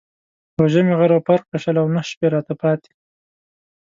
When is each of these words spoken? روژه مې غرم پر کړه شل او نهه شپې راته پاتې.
روژه 0.57 0.81
مې 0.85 0.93
غرم 0.99 1.21
پر 1.27 1.39
کړه 1.45 1.57
شل 1.63 1.75
او 1.81 1.87
نهه 1.95 2.03
شپې 2.09 2.27
راته 2.35 2.53
پاتې. 2.61 2.91